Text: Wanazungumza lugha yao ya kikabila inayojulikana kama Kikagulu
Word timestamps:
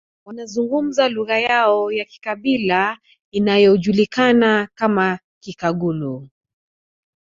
Wanazungumza 0.25 1.09
lugha 1.09 1.39
yao 1.39 1.91
ya 1.91 2.05
kikabila 2.05 2.97
inayojulikana 3.31 4.69
kama 4.75 5.19
Kikagulu 5.39 6.27